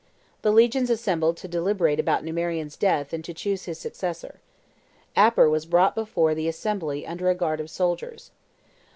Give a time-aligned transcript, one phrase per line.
[0.41, 4.39] The legions assembled to deliberate about Numerian's death and to choose his successor.
[5.15, 8.31] Aper was brought before the assembly under a guard of soldiers.